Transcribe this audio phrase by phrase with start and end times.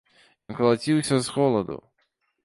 [0.53, 1.77] Ён калаціўся з холаду.